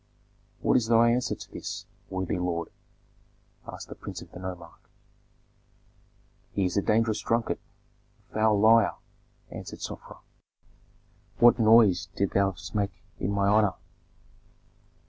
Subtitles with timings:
[0.61, 2.69] "What is thy answer to this, worthy lord?"
[3.67, 4.79] asked the prince of the nomarch.
[6.53, 7.59] "He is a dangerous drunkard,
[8.27, 8.95] a foul liar,"
[9.51, 10.17] answered Sofra.
[11.37, 13.75] "What noise didst thou make in my honor?"